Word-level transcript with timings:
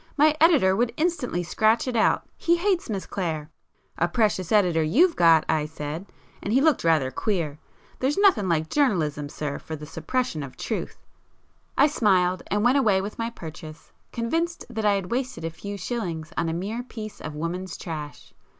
My 0.17 0.35
editor 0.41 0.75
would 0.75 0.95
instantly 0.97 1.43
scratch 1.43 1.87
it 1.87 1.95
out—he 1.95 2.55
hates 2.55 2.89
Miss 2.89 3.05
Clare.' 3.05 3.51
'A 3.99 4.07
precious 4.07 4.51
editor 4.51 4.81
you've 4.81 5.15
got!' 5.15 5.45
I 5.47 5.67
said, 5.67 6.07
and 6.41 6.51
he 6.51 6.59
looked 6.59 6.83
rather 6.83 7.11
queer. 7.11 7.59
There's 7.99 8.17
nothing 8.17 8.49
like 8.49 8.67
journalism, 8.67 9.29
sir, 9.29 9.59
for 9.59 9.75
the 9.75 9.85
suppression 9.85 10.41
of 10.41 10.57
truth!" 10.57 10.97
I 11.77 11.85
smiled, 11.85 12.41
and 12.47 12.63
went 12.63 12.79
away 12.79 12.99
with 12.99 13.19
my 13.19 13.29
purchase, 13.29 13.91
convinced 14.11 14.65
that 14.71 14.85
I 14.85 14.93
had 14.93 15.11
wasted 15.11 15.45
a 15.45 15.51
few 15.51 15.77
shillings 15.77 16.33
on 16.35 16.49
a 16.49 16.53
mere 16.53 16.81
piece 16.81 17.21
of 17.21 17.35
woman's 17.35 17.77
trash. 17.77 18.33